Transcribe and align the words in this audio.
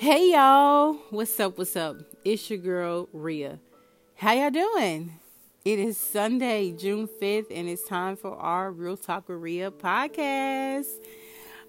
Hey 0.00 0.32
y'all, 0.32 0.94
what's 1.10 1.38
up? 1.40 1.58
What's 1.58 1.76
up? 1.76 1.98
It's 2.24 2.48
your 2.48 2.58
girl 2.58 3.10
Ria. 3.12 3.58
How 4.14 4.32
y'all 4.32 4.48
doing? 4.48 5.12
It 5.62 5.78
is 5.78 5.98
Sunday, 5.98 6.72
June 6.72 7.06
5th, 7.20 7.48
and 7.50 7.68
it's 7.68 7.86
time 7.86 8.16
for 8.16 8.34
our 8.34 8.72
Real 8.72 8.96
Talk 8.96 9.28
with 9.28 9.36
Ria 9.36 9.70
podcast. 9.70 10.86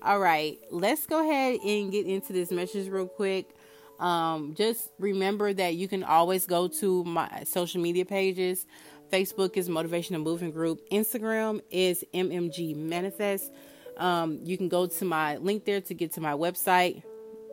All 0.01 0.17
right, 0.17 0.57
let's 0.69 1.05
go 1.07 1.29
ahead 1.29 1.59
and 1.59 1.91
get 1.91 2.05
into 2.05 2.31
this 2.31 2.51
message 2.51 2.87
real 2.87 3.05
quick. 3.05 3.53
Um, 3.99 4.55
just 4.55 4.91
remember 4.97 5.51
that 5.51 5.75
you 5.75 5.89
can 5.89 6.05
always 6.05 6.45
go 6.45 6.69
to 6.69 7.03
my 7.03 7.43
social 7.45 7.81
media 7.81 8.05
pages. 8.05 8.65
Facebook 9.11 9.57
is 9.57 9.67
Motivation 9.67 10.15
and 10.15 10.23
Movement 10.23 10.53
Group. 10.53 10.89
Instagram 10.89 11.59
is 11.69 12.05
MMG 12.13 12.77
Manifest. 12.77 13.51
Um, 13.97 14.39
you 14.45 14.57
can 14.57 14.69
go 14.69 14.87
to 14.87 15.03
my 15.03 15.35
link 15.35 15.65
there 15.65 15.81
to 15.81 15.93
get 15.93 16.13
to 16.13 16.21
my 16.21 16.31
website, 16.31 17.03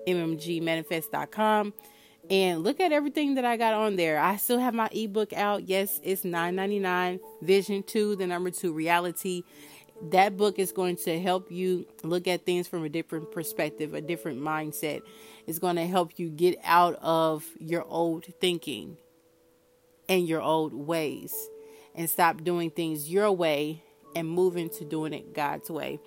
mmgmanifest.com 0.08 1.74
and 2.30 2.62
look 2.62 2.80
at 2.80 2.92
everything 2.92 3.34
that 3.36 3.44
I 3.44 3.56
got 3.56 3.74
on 3.74 3.96
there. 3.96 4.18
I 4.18 4.36
still 4.36 4.58
have 4.58 4.74
my 4.74 4.88
ebook 4.92 5.32
out. 5.32 5.68
Yes, 5.68 6.00
it's 6.02 6.22
$9.99. 6.22 7.20
Vision 7.42 7.82
2, 7.82 8.16
the 8.16 8.26
number 8.26 8.50
2 8.50 8.72
reality. 8.72 9.44
That 10.10 10.36
book 10.36 10.58
is 10.58 10.70
going 10.70 10.96
to 10.96 11.18
help 11.20 11.50
you 11.50 11.86
look 12.02 12.28
at 12.28 12.44
things 12.44 12.68
from 12.68 12.84
a 12.84 12.88
different 12.88 13.32
perspective, 13.32 13.94
a 13.94 14.00
different 14.00 14.40
mindset. 14.40 15.02
It's 15.46 15.58
going 15.58 15.76
to 15.76 15.86
help 15.86 16.18
you 16.18 16.28
get 16.28 16.58
out 16.64 16.98
of 17.02 17.44
your 17.58 17.84
old 17.84 18.26
thinking 18.40 18.96
and 20.08 20.28
your 20.28 20.40
old 20.40 20.72
ways 20.72 21.34
and 21.94 22.08
stop 22.08 22.44
doing 22.44 22.70
things 22.70 23.10
your 23.10 23.32
way 23.32 23.82
and 24.18 24.28
move 24.28 24.56
into 24.56 24.84
doing 24.84 25.12
it 25.12 25.34
God's 25.34 25.70
way. 25.70 26.00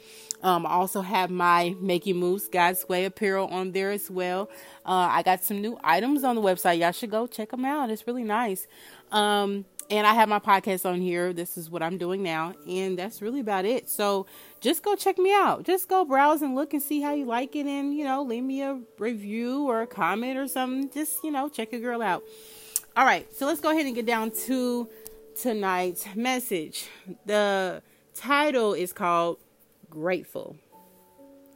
Um, 0.44 0.66
I 0.66 0.72
also 0.72 1.02
have 1.02 1.30
my 1.30 1.76
Making 1.80 2.18
Moves 2.18 2.48
God's 2.48 2.88
Way 2.90 3.06
apparel 3.06 3.48
on 3.48 3.72
there 3.72 3.92
as 3.92 4.10
well. 4.10 4.50
Uh, 4.86 5.08
I 5.12 5.24
got 5.24 5.44
some 5.44 5.62
new 5.62 5.78
items 5.84 6.24
on 6.24 6.36
the 6.36 6.42
website. 6.42 6.80
Y'all 6.80 6.92
should 6.92 7.12
go 7.12 7.28
check 7.28 7.52
them 7.52 7.66
out. 7.66 7.90
It's 7.90 8.08
really 8.08 8.24
nice. 8.24 8.68
Um, 9.12 9.66
and 9.92 10.08
I 10.08 10.14
have 10.14 10.30
my 10.30 10.40
podcast 10.40 10.86
on 10.90 11.02
here. 11.02 11.34
This 11.34 11.58
is 11.58 11.70
what 11.70 11.84
I'm 11.84 11.98
doing 11.98 12.24
now. 12.24 12.54
And 12.68 12.98
that's 12.98 13.22
really 13.22 13.42
about 13.42 13.66
it. 13.66 13.90
So 13.90 14.26
just 14.62 14.84
go 14.84 14.96
check 14.96 15.18
me 15.18 15.34
out. 15.34 15.64
Just 15.64 15.90
go 15.90 16.06
browse 16.06 16.42
and 16.42 16.56
look 16.56 16.74
and 16.74 16.82
see 16.82 17.02
how 17.02 17.14
you 17.14 17.26
like 17.26 17.56
it. 17.58 17.66
And, 17.66 17.94
you 17.94 18.06
know, 18.06 18.24
leave 18.24 18.44
me 18.44 18.62
a 18.62 18.80
review 18.98 19.68
or 19.68 19.82
a 19.82 19.88
comment 19.88 20.38
or 20.38 20.48
something. 20.48 20.90
Just, 20.92 21.24
you 21.24 21.32
know, 21.32 21.50
check 21.50 21.74
a 21.74 21.80
girl 21.80 22.02
out. 22.02 22.24
All 22.96 23.06
right. 23.06 23.32
So 23.36 23.46
let's 23.46 23.60
go 23.60 23.72
ahead 23.72 23.86
and 23.86 23.94
get 23.94 24.06
down 24.06 24.32
to 24.46 24.88
tonight's 25.40 26.06
message. 26.16 26.88
The 27.26 27.84
title 28.16 28.74
is 28.74 28.94
called 28.94 29.38
Grateful. 29.90 30.56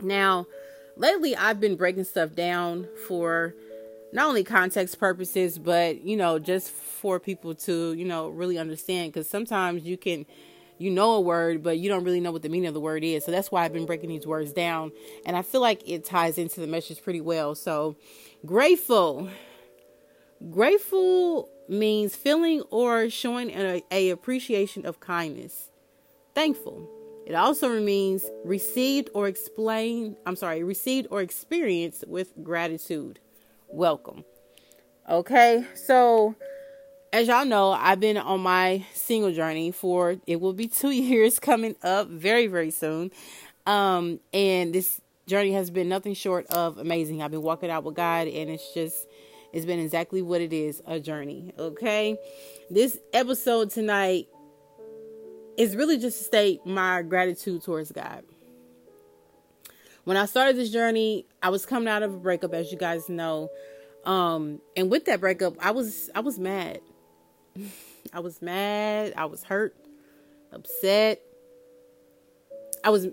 Now, 0.02 0.46
lately 0.98 1.36
I've 1.36 1.60
been 1.60 1.76
breaking 1.76 2.04
stuff 2.04 2.36
down 2.36 2.88
for 3.08 3.54
not 4.12 4.28
only 4.28 4.44
context 4.44 5.00
purposes, 5.00 5.58
but 5.58 6.02
you 6.04 6.18
know, 6.18 6.40
just 6.40 6.70
for 6.70 7.20
people 7.20 7.56
to, 7.56 7.94
you 7.94 8.06
know, 8.06 8.30
really 8.30 8.58
understand 8.58 9.14
because 9.14 9.30
sometimes 9.30 9.84
you 9.84 9.98
can 9.98 10.26
you 10.78 10.92
know 10.92 11.14
a 11.14 11.22
word, 11.22 11.64
but 11.64 11.80
you 11.80 11.88
don't 11.88 12.04
really 12.04 12.20
know 12.20 12.32
what 12.32 12.42
the 12.42 12.50
meaning 12.50 12.68
of 12.68 12.74
the 12.74 12.82
word 12.82 13.04
is. 13.04 13.24
So 13.24 13.32
that's 13.32 13.52
why 13.52 13.64
I've 13.64 13.74
been 13.74 13.86
breaking 13.86 14.10
these 14.10 14.28
words 14.28 14.52
down. 14.52 14.92
And 15.26 15.38
I 15.38 15.42
feel 15.42 15.62
like 15.62 15.88
it 15.88 16.04
ties 16.04 16.38
into 16.38 16.60
the 16.60 16.68
message 16.68 17.02
pretty 17.02 17.22
well. 17.22 17.56
So, 17.56 17.96
grateful. 18.46 19.30
Grateful 20.52 21.50
means 21.70 22.16
feeling 22.16 22.62
or 22.70 23.10
showing 23.10 23.50
a, 23.52 23.84
a 23.90 24.10
appreciation 24.10 24.86
of 24.86 25.00
kindness 25.00 25.72
thankful. 26.36 26.90
It 27.26 27.34
also 27.34 27.80
means 27.80 28.24
received 28.44 29.10
or 29.16 29.28
explained, 29.28 30.18
I'm 30.28 30.36
sorry, 30.36 30.64
received 30.64 31.08
or 31.10 31.22
experienced 31.22 32.04
with 32.08 32.34
gratitude. 32.44 33.20
Welcome. 33.68 34.26
Okay, 35.10 35.66
so 35.74 36.36
as 37.12 37.28
y'all 37.28 37.46
know, 37.46 37.72
I've 37.72 38.00
been 38.00 38.18
on 38.18 38.42
my 38.42 38.86
single 38.94 39.32
journey 39.32 39.72
for 39.72 40.18
it 40.28 40.40
will 40.40 40.54
be 40.54 40.68
two 40.68 40.90
years 40.92 41.40
coming 41.40 41.76
up 41.82 42.10
very, 42.10 42.48
very 42.48 42.72
soon. 42.72 43.12
Um, 43.66 44.20
and 44.34 44.74
this 44.74 45.02
journey 45.26 45.54
has 45.54 45.72
been 45.72 45.90
nothing 45.90 46.14
short 46.14 46.46
of 46.48 46.78
amazing. 46.78 47.24
I've 47.24 47.32
been 47.32 47.42
walking 47.42 47.72
out 47.72 47.84
with 47.84 47.96
God, 47.96 48.28
and 48.28 48.50
it's 48.50 48.74
just 48.74 49.08
it's 49.52 49.66
been 49.66 49.80
exactly 49.80 50.22
what 50.22 50.42
it 50.42 50.54
is 50.54 50.84
a 50.86 51.00
journey. 51.00 51.54
Okay, 51.58 52.18
this 52.70 53.00
episode 53.14 53.72
tonight 53.72 54.28
is 55.58 55.76
really 55.76 55.98
just 55.98 56.18
to 56.18 56.24
state 56.24 56.66
my 56.66 57.02
gratitude 57.02 57.64
towards 57.64 57.92
God. 57.92 58.24
When 60.04 60.18
I 60.18 60.26
started 60.26 60.56
this 60.56 60.70
journey, 60.70 61.26
I 61.42 61.50
was 61.50 61.66
coming 61.66 61.88
out 61.88 62.04
of 62.04 62.14
a 62.14 62.18
breakup, 62.18 62.54
as 62.54 62.72
you 62.72 62.78
guys 62.78 63.10
know. 63.10 63.50
Um, 64.06 64.62
and 64.78 64.92
with 64.92 65.06
that 65.06 65.20
breakup, 65.20 65.56
I 65.60 65.72
was 65.72 66.10
I 66.14 66.20
was 66.20 66.38
mad. 66.38 66.80
I 68.14 68.20
was 68.20 68.42
mad. 68.42 69.14
I 69.18 69.26
was 69.26 69.44
hurt, 69.44 69.76
upset. 70.52 71.22
I 72.84 72.90
was 72.90 73.08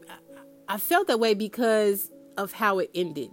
I 0.69 0.76
felt 0.76 1.06
that 1.06 1.19
way 1.19 1.34
because 1.34 2.10
of 2.36 2.52
how 2.52 2.78
it 2.78 2.91
ended. 2.94 3.31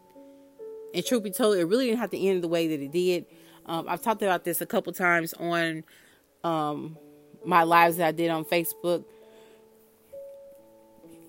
And 0.93 1.05
truth 1.05 1.23
be 1.23 1.31
told, 1.31 1.57
it 1.57 1.65
really 1.65 1.87
didn't 1.87 1.99
have 1.99 2.11
to 2.11 2.17
end 2.17 2.43
the 2.43 2.47
way 2.47 2.67
that 2.67 2.81
it 2.81 2.91
did. 2.91 3.25
Um, 3.65 3.85
I've 3.87 4.01
talked 4.01 4.21
about 4.23 4.43
this 4.43 4.61
a 4.61 4.65
couple 4.65 4.91
times 4.93 5.33
on 5.33 5.83
um, 6.43 6.97
my 7.45 7.63
lives 7.63 7.97
that 7.97 8.07
I 8.07 8.11
did 8.11 8.29
on 8.29 8.45
Facebook, 8.45 9.03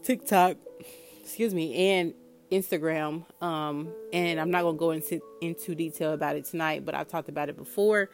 TikTok, 0.03 0.56
excuse 1.22 1.54
me, 1.54 1.93
and 1.93 2.15
Instagram. 2.50 3.25
Um, 3.43 3.93
and 4.12 4.41
I'm 4.41 4.50
not 4.50 4.62
gonna 4.62 4.76
go 4.76 4.91
into 4.91 5.20
into 5.41 5.75
detail 5.75 6.12
about 6.12 6.37
it 6.37 6.44
tonight, 6.44 6.84
but 6.84 6.94
I've 6.94 7.09
talked 7.09 7.28
about 7.28 7.49
it 7.49 7.56
before, 7.56 8.10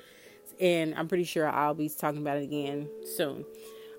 and 0.60 0.94
I'm 0.94 1.08
pretty 1.08 1.24
sure 1.24 1.48
I'll 1.48 1.74
be 1.74 1.88
talking 1.88 2.20
about 2.20 2.38
it 2.38 2.44
again 2.44 2.88
soon. 3.16 3.44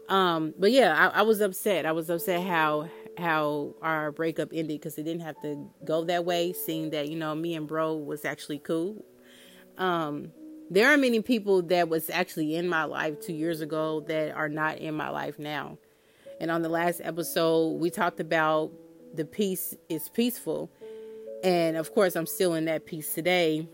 Um, 0.10 0.54
but 0.58 0.72
yeah, 0.72 1.12
I, 1.14 1.20
I 1.20 1.22
was 1.24 1.42
upset. 1.42 1.86
I 1.86 1.92
was 1.92 2.10
upset 2.10 2.46
how 2.46 2.90
how 3.18 3.74
our 3.82 4.12
breakup 4.12 4.50
ended 4.54 4.80
because 4.80 4.98
it 4.98 5.04
didn't 5.04 5.22
have 5.22 5.42
to 5.42 5.70
go 5.84 6.04
that 6.06 6.24
way. 6.24 6.54
Seeing 6.54 6.92
that 6.92 7.10
you 7.10 7.18
know 7.18 7.36
me 7.36 7.56
and 7.56 7.68
bro 7.68 7.96
was 7.96 8.26
actually 8.26 8.60
cool. 8.60 9.04
Um, 9.78 10.32
there 10.70 10.92
are 10.92 10.98
many 10.98 11.22
people 11.22 11.62
that 11.64 11.90
was 11.90 12.10
actually 12.10 12.56
in 12.56 12.68
my 12.68 12.84
life 12.84 13.22
two 13.22 13.34
years 13.34 13.62
ago 13.62 14.02
that 14.08 14.36
are 14.36 14.50
not 14.50 14.80
in 14.80 14.96
my 14.96 15.10
life 15.10 15.40
now. 15.40 15.78
And 16.40 16.52
on 16.52 16.62
the 16.62 16.70
last 16.70 17.02
episode, 17.04 17.80
we 17.80 17.90
talked 17.90 18.20
about 18.20 18.72
the 19.14 19.26
peace 19.26 19.76
is 19.90 20.10
peaceful. 20.10 20.70
And 21.44 21.78
of 21.78 21.94
course, 21.94 22.16
I'm 22.16 22.26
still 22.26 22.54
in 22.54 22.66
that 22.66 22.86
peace 22.86 23.14
today. 23.14 23.68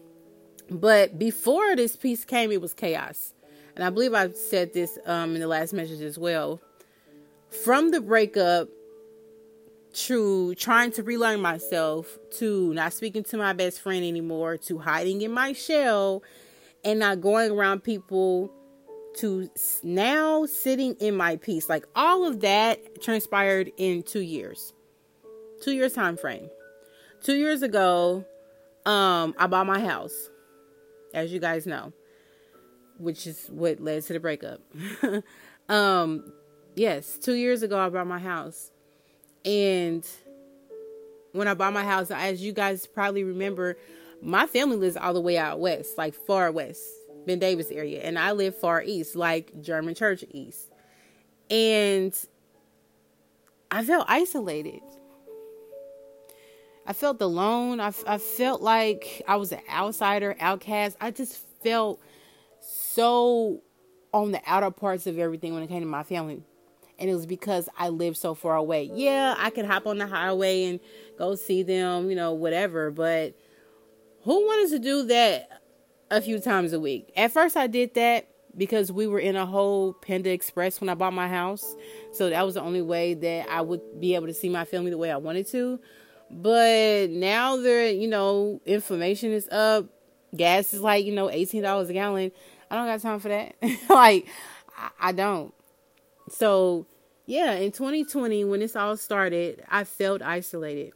But 0.69 1.17
before 1.17 1.75
this 1.75 1.95
peace 1.95 2.25
came, 2.25 2.51
it 2.51 2.61
was 2.61 2.73
chaos. 2.73 3.33
And 3.75 3.83
I 3.83 3.89
believe 3.89 4.13
I 4.13 4.31
said 4.31 4.73
this 4.73 4.97
um, 5.05 5.33
in 5.35 5.41
the 5.41 5.47
last 5.47 5.73
message 5.73 6.01
as 6.01 6.17
well. 6.17 6.61
From 7.63 7.91
the 7.91 8.01
breakup 8.01 8.69
to 9.93 10.55
trying 10.55 10.91
to 10.91 11.03
relearn 11.03 11.41
myself, 11.41 12.17
to 12.37 12.73
not 12.73 12.93
speaking 12.93 13.23
to 13.23 13.37
my 13.37 13.53
best 13.53 13.81
friend 13.81 14.03
anymore, 14.03 14.57
to 14.57 14.79
hiding 14.79 15.21
in 15.21 15.31
my 15.31 15.53
shell, 15.53 16.23
and 16.83 16.99
not 16.99 17.21
going 17.21 17.51
around 17.51 17.83
people 17.83 18.51
to 19.15 19.49
now 19.83 20.45
sitting 20.45 20.95
in 20.95 21.15
my 21.15 21.35
peace. 21.37 21.69
Like 21.69 21.85
all 21.95 22.25
of 22.25 22.41
that 22.41 23.01
transpired 23.01 23.71
in 23.77 24.03
two 24.03 24.21
years. 24.21 24.73
Two 25.61 25.71
years 25.71 25.93
time 25.93 26.17
frame. 26.17 26.49
Two 27.21 27.35
years 27.35 27.61
ago, 27.61 28.25
um, 28.85 29.33
I 29.37 29.47
bought 29.47 29.65
my 29.65 29.79
house, 29.79 30.29
as 31.13 31.31
you 31.31 31.39
guys 31.39 31.65
know, 31.65 31.93
which 32.97 33.25
is 33.27 33.47
what 33.49 33.79
led 33.79 34.03
to 34.03 34.13
the 34.13 34.19
breakup. 34.19 34.59
um, 35.69 36.33
yes, 36.75 37.17
two 37.17 37.35
years 37.35 37.63
ago 37.63 37.79
I 37.79 37.89
bought 37.89 38.07
my 38.07 38.19
house. 38.19 38.71
And 39.45 40.05
when 41.31 41.47
I 41.47 41.53
bought 41.53 41.73
my 41.73 41.83
house, 41.83 42.11
as 42.11 42.41
you 42.41 42.51
guys 42.51 42.87
probably 42.87 43.23
remember, 43.23 43.77
my 44.23 44.47
family 44.47 44.77
lives 44.77 44.95
all 44.95 45.13
the 45.13 45.21
way 45.21 45.37
out 45.37 45.59
west, 45.59 45.97
like 45.97 46.13
far 46.13 46.51
west, 46.51 46.81
Ben 47.25 47.39
Davis 47.39 47.69
area, 47.69 48.01
and 48.01 48.17
I 48.17 48.31
live 48.31 48.57
far 48.57 48.81
east, 48.81 49.15
like 49.15 49.61
German 49.61 49.95
Church 49.95 50.23
East. 50.31 50.69
And 51.49 52.17
I 53.69 53.83
felt 53.83 54.05
isolated. 54.07 54.81
I 56.85 56.93
felt 56.93 57.21
alone. 57.21 57.79
I, 57.79 57.91
I 58.07 58.17
felt 58.17 58.61
like 58.61 59.21
I 59.27 59.35
was 59.35 59.51
an 59.51 59.61
outsider, 59.69 60.35
outcast. 60.39 60.97
I 60.99 61.11
just 61.11 61.37
felt 61.61 62.01
so 62.59 63.61
on 64.13 64.31
the 64.31 64.41
outer 64.45 64.71
parts 64.71 65.07
of 65.07 65.17
everything 65.17 65.53
when 65.53 65.63
it 65.63 65.67
came 65.67 65.81
to 65.81 65.85
my 65.87 66.03
family. 66.03 66.43
And 66.99 67.09
it 67.09 67.13
was 67.13 67.25
because 67.25 67.67
I 67.77 67.89
lived 67.89 68.17
so 68.17 68.33
far 68.35 68.55
away. 68.55 68.89
Yeah, 68.93 69.35
I 69.37 69.49
could 69.49 69.65
hop 69.65 69.87
on 69.87 69.97
the 69.97 70.07
highway 70.07 70.65
and 70.65 70.79
go 71.17 71.35
see 71.35 71.63
them, 71.63 72.09
you 72.09 72.15
know, 72.15 72.33
whatever. 72.33 72.91
But 72.91 73.35
who 74.23 74.45
wanted 74.45 74.71
to 74.71 74.79
do 74.79 75.03
that 75.07 75.61
a 76.09 76.21
few 76.21 76.39
times 76.39 76.73
a 76.73 76.79
week? 76.79 77.11
At 77.15 77.31
first, 77.31 77.55
I 77.57 77.67
did 77.67 77.93
that 77.95 78.27
because 78.55 78.91
we 78.91 79.07
were 79.07 79.19
in 79.19 79.35
a 79.35 79.45
whole 79.45 79.93
Panda 79.93 80.31
Express 80.31 80.79
when 80.79 80.89
I 80.89 80.93
bought 80.93 81.13
my 81.13 81.27
house. 81.27 81.75
So 82.11 82.29
that 82.29 82.45
was 82.45 82.55
the 82.55 82.61
only 82.61 82.81
way 82.81 83.13
that 83.15 83.47
I 83.49 83.61
would 83.61 83.99
be 83.99 84.15
able 84.15 84.27
to 84.27 84.33
see 84.33 84.49
my 84.49 84.65
family 84.65 84.91
the 84.91 84.97
way 84.97 85.11
I 85.11 85.17
wanted 85.17 85.47
to. 85.47 85.79
But 86.29 87.09
now 87.09 87.57
they're, 87.57 87.89
you 87.89 88.07
know, 88.07 88.61
information 88.65 89.31
is 89.31 89.47
up. 89.49 89.85
Gas 90.35 90.73
is 90.73 90.81
like, 90.81 91.05
you 91.05 91.13
know, 91.13 91.27
$18 91.27 91.89
a 91.89 91.93
gallon. 91.93 92.31
I 92.71 92.75
don't 92.75 92.87
got 92.87 93.01
time 93.01 93.19
for 93.19 93.29
that. 93.29 93.55
like, 93.89 94.27
I, 94.77 94.89
I 94.99 95.11
don't. 95.11 95.53
So, 96.29 96.87
yeah, 97.25 97.53
in 97.53 97.71
2020, 97.71 98.45
when 98.45 98.61
this 98.61 98.75
all 98.75 98.97
started, 98.97 99.63
I 99.69 99.83
felt 99.83 100.21
isolated, 100.21 100.93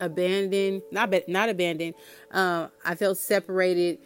abandoned, 0.00 0.82
not 0.90 1.12
not 1.28 1.48
abandoned. 1.48 1.94
Um, 2.30 2.70
I 2.84 2.94
felt 2.94 3.18
separated, 3.18 3.98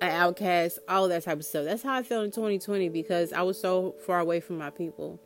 an 0.00 0.10
outcast, 0.10 0.78
all 0.88 1.08
that 1.08 1.24
type 1.24 1.38
of 1.38 1.44
stuff. 1.44 1.64
That's 1.64 1.82
how 1.82 1.94
I 1.94 2.02
felt 2.02 2.24
in 2.24 2.30
2020 2.30 2.88
because 2.88 3.32
I 3.32 3.42
was 3.42 3.60
so 3.60 3.94
far 4.06 4.20
away 4.20 4.40
from 4.40 4.58
my 4.58 4.70
people. 4.70 5.20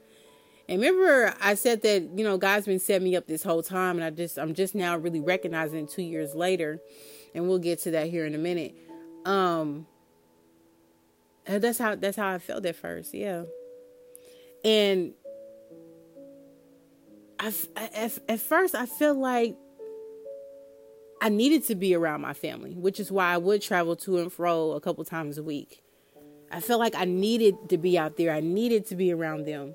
And 0.69 0.81
remember, 0.81 1.35
I 1.41 1.55
said 1.55 1.83
that 1.83 2.11
you 2.17 2.25
know 2.25 2.37
God's 2.37 2.67
been 2.67 2.79
setting 2.79 3.05
me 3.05 3.17
up 3.17 3.27
this 3.27 3.43
whole 3.43 3.63
time, 3.63 3.97
and 3.97 4.05
I 4.05 4.11
just 4.11 4.39
I'm 4.39 4.55
just 4.55 4.75
now 4.75 4.97
really 4.97 5.21
recognizing 5.21 5.87
two 5.87 6.03
years 6.03 6.35
later, 6.35 6.81
and 7.35 7.49
we'll 7.49 7.59
get 7.59 7.81
to 7.81 7.91
that 7.93 8.09
here 8.09 8.27
in 8.27 8.35
a 8.35 8.39
minute. 8.39 8.75
Um, 9.25 9.87
that's 11.47 11.79
how 11.79 11.95
that's 11.95 12.17
how 12.17 12.29
I 12.29 12.39
felt 12.39 12.67
at 12.67 12.77
first, 12.77 13.15
yeah. 13.15 13.45
And 14.65 15.15
I, 17.41 17.53
at, 17.77 18.19
at 18.29 18.41
first 18.41 18.75
I 18.75 18.87
felt 18.87 19.17
like 19.17 19.57
I 21.21 21.29
needed 21.29 21.65
to 21.65 21.75
be 21.75 21.95
around 21.95 22.21
my 22.21 22.33
family, 22.33 22.75
which 22.75 23.01
is 23.01 23.11
why 23.11 23.33
I 23.33 23.39
would 23.39 23.61
travel 23.61 23.97
to 23.97 24.19
and 24.19 24.33
fro 24.33 24.73
a 24.73 24.81
couple 24.81 25.05
times 25.05 25.39
a 25.39 25.43
week. 25.43 25.83
I 26.51 26.61
felt 26.61 26.81
like 26.81 26.95
I 26.95 27.05
needed 27.05 27.69
to 27.69 27.79
be 27.79 27.99
out 27.99 28.17
there. 28.17 28.33
I 28.33 28.41
needed 28.41 28.87
to 28.87 28.97
be 28.97 29.13
around 29.13 29.47
them 29.47 29.75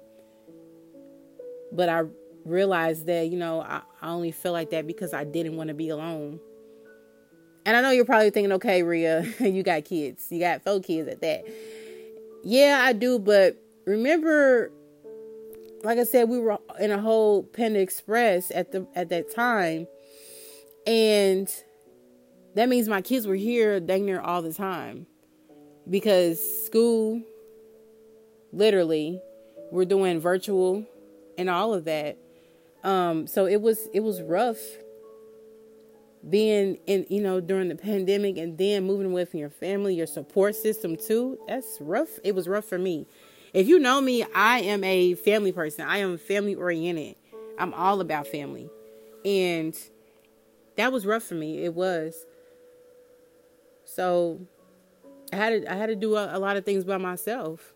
but 1.74 1.90
I 1.90 2.04
realized 2.46 3.08
that, 3.08 3.30
you 3.30 3.38
know, 3.38 3.62
I, 3.62 3.82
I 4.02 4.10
only 4.10 4.32
feel 4.32 4.52
like 4.52 4.70
that 4.70 4.88
because 4.88 5.14
I 5.14 5.24
didn't 5.24 5.58
want 5.58 5.70
to 5.70 5.74
be 5.74 5.90
alone. 5.90 6.40
And 7.66 7.76
I 7.76 7.82
know 7.82 7.92
you're 7.92 8.06
probably 8.06 8.30
thinking, 8.30 8.52
okay, 8.54 8.84
Ria, 8.84 9.24
you 9.40 9.64
got 9.64 9.86
kids. 9.86 10.28
You 10.30 10.40
got 10.40 10.64
four 10.64 10.80
kids 10.80 11.08
at 11.08 11.22
that. 11.22 11.44
Yeah, 12.44 12.82
I 12.84 12.94
do, 12.94 13.20
but 13.20 13.58
remember 13.86 14.72
like 15.84 15.98
I 15.98 16.06
said, 16.06 16.30
we 16.30 16.40
were 16.40 16.58
in 16.80 16.92
a 16.92 17.02
whole 17.02 17.44
Panda 17.44 17.82
Express 17.82 18.52
at 18.52 18.72
the 18.72 18.88
at 18.96 19.10
that 19.10 19.34
time. 19.34 19.86
And 20.86 21.50
that 22.56 22.70
means 22.70 22.88
my 22.88 23.02
kids 23.02 23.26
were 23.26 23.36
here 23.36 23.80
dang 23.80 24.06
near 24.06 24.22
all 24.22 24.42
the 24.42 24.54
time. 24.54 25.08
Because 25.90 26.40
school 26.66 27.22
literally 28.54 29.20
we're 29.72 29.86
doing 29.86 30.20
virtual 30.20 30.86
and 31.38 31.50
all 31.50 31.74
of 31.74 31.86
that. 31.86 32.18
Um, 32.84 33.28
so 33.28 33.48
it 33.48 33.62
was 33.62 33.90
it 33.94 34.02
was 34.02 34.22
rough 34.22 34.60
being 36.30 36.78
in 36.88 37.06
you 37.10 37.22
know 37.22 37.42
during 37.42 37.68
the 37.68 37.76
pandemic 37.76 38.38
and 38.38 38.58
then 38.58 38.86
moving 38.86 39.08
away 39.08 39.26
from 39.26 39.40
your 39.40 39.50
family, 39.50 39.96
your 39.96 40.08
support 40.08 40.56
system 40.56 40.96
too. 40.96 41.38
That's 41.48 41.78
rough. 41.82 42.20
It 42.24 42.36
was 42.36 42.48
rough 42.48 42.66
for 42.66 42.78
me. 42.78 43.08
If 43.54 43.68
you 43.68 43.80
know 43.80 44.00
me, 44.02 44.24
I 44.36 44.60
am 44.60 44.84
a 44.84 45.16
family 45.16 45.52
person. 45.52 45.86
I 45.86 45.98
am 45.98 46.18
family 46.18 46.56
oriented. 46.56 47.16
I'm 47.58 47.74
all 47.74 48.02
about 48.02 48.28
family. 48.28 48.70
And 49.26 49.76
that 50.78 50.92
was 50.92 51.06
rough 51.06 51.24
for 51.24 51.36
me. 51.36 51.64
It 51.64 51.74
was. 51.74 52.26
So 53.86 54.42
I 55.32 55.36
had 55.36 55.50
to 55.50 55.72
I 55.72 55.76
had 55.76 55.88
to 55.88 55.96
do 55.96 56.16
a, 56.16 56.38
a 56.38 56.40
lot 56.40 56.58
of 56.58 56.66
things 56.66 56.84
by 56.84 56.98
myself 56.98 57.74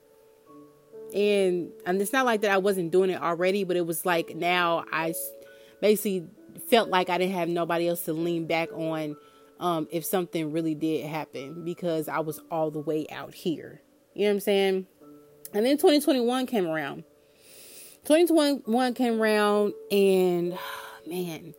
and 1.14 1.72
and 1.86 2.02
it's 2.02 2.14
not 2.14 2.26
like 2.26 2.42
that 2.42 2.52
I 2.52 2.58
wasn't 2.58 2.92
doing 2.92 3.10
it 3.10 3.22
already, 3.22 3.64
but 3.64 3.78
it 3.78 3.86
was 3.86 4.06
like 4.06 4.36
now 4.36 4.86
I 4.92 5.14
basically 5.82 6.28
felt 6.70 6.90
like 6.90 7.10
I 7.10 7.18
didn't 7.18 7.36
have 7.36 7.50
nobody 7.50 7.88
else 7.88 8.02
to 8.04 8.14
lean 8.14 8.48
back 8.48 8.70
on 8.74 9.16
um, 9.60 9.88
if 9.92 10.06
something 10.06 10.52
really 10.52 10.76
did 10.76 11.06
happen 11.06 11.64
because 11.64 12.08
I 12.08 12.20
was 12.20 12.40
all 12.52 12.72
the 12.72 12.80
way 12.80 13.08
out 13.10 13.34
here. 13.34 13.82
You 14.14 14.24
know 14.24 14.30
what 14.30 14.34
I'm 14.34 14.40
saying? 14.42 14.88
And 15.54 15.66
then 15.66 15.78
2021 15.78 16.46
came 16.48 16.68
around. 16.68 17.04
2021 18.06 18.94
came 18.94 19.22
around, 19.22 19.74
and 19.92 20.58
man, 21.08 21.54